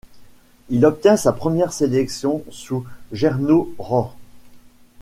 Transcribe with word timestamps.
Il 0.69 0.83
obtient 0.87 1.15
sa 1.15 1.31
première 1.31 1.71
sélection 1.73 2.43
sous 2.49 2.85
Gernot 3.11 3.71
Rohr. 3.77 4.15